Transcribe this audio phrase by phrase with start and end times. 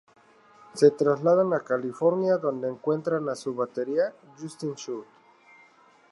[0.73, 5.05] Se trasladan a California, donde encuentran a su batería, Justin South.